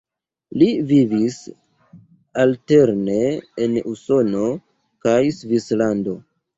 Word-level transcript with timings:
Li 0.61 0.69
vivis 0.91 1.37
alterne 2.45 3.21
en 3.69 3.79
Usono 3.95 4.51
kaj 5.07 5.19
Svislando. 5.41 6.23